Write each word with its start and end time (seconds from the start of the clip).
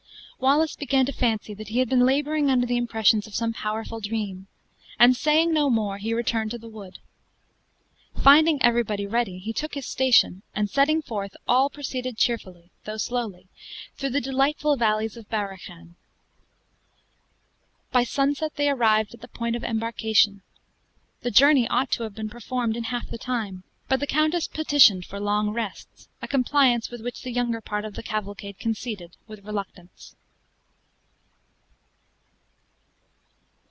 Wallace 0.41 0.75
began 0.75 1.05
to 1.05 1.11
fancy 1.11 1.53
that 1.53 1.67
he 1.67 1.77
had 1.77 1.87
been 1.87 2.03
laboring 2.03 2.49
under 2.49 2.65
the 2.65 2.75
impressions 2.75 3.27
of 3.27 3.35
some 3.35 3.53
powerful 3.53 3.99
dream, 4.01 4.47
and 4.97 5.15
saying 5.15 5.53
no 5.53 5.69
more, 5.69 5.99
he 5.99 6.15
returned 6.15 6.49
to 6.49 6.57
the 6.57 6.67
wood. 6.67 6.97
Finding 8.23 8.57
everybody 8.63 9.05
ready, 9.05 9.37
he 9.37 9.53
took 9.53 9.75
his 9.75 9.85
station; 9.85 10.41
and 10.55 10.67
setting 10.67 11.03
forth, 11.03 11.37
all 11.47 11.69
proceeded 11.69 12.17
cheerfully, 12.17 12.71
though 12.85 12.97
slowly, 12.97 13.49
through 13.95 14.09
the 14.09 14.19
delightful 14.19 14.75
valleys 14.77 15.15
of 15.15 15.29
Barochan. 15.29 15.93
By 17.91 18.03
sunset 18.03 18.55
they 18.55 18.67
arrived 18.71 19.13
at 19.13 19.21
the 19.21 19.27
point 19.27 19.55
of 19.55 19.63
embarkation. 19.63 20.41
The 21.21 21.29
journey 21.29 21.67
ought 21.67 21.91
to 21.91 22.01
have 22.01 22.15
been 22.15 22.29
performed 22.29 22.75
in 22.75 22.85
half 22.85 23.07
the 23.07 23.19
time; 23.19 23.63
but 23.87 23.99
the 23.99 24.07
countess 24.07 24.47
petitioned 24.47 25.05
for 25.05 25.19
long 25.19 25.51
rests, 25.51 26.09
a 26.19 26.27
compliance 26.27 26.89
with 26.89 27.01
which 27.01 27.21
the 27.21 27.31
younger 27.31 27.61
part 27.61 27.85
of 27.85 27.93
the 27.93 28.01
cavalcade 28.01 28.57
conceded 28.57 29.11
with 29.27 29.45
reluctance. 29.45 30.15